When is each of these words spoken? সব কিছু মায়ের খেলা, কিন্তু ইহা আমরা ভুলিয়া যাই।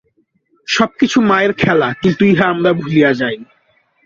সব 0.67 0.89
কিছু 0.99 1.17
মায়ের 1.21 1.53
খেলা, 1.53 1.89
কিন্তু 2.01 2.21
ইহা 2.25 2.45
আমরা 2.49 2.71
ভুলিয়া 2.73 3.11
যাই। 3.13 3.37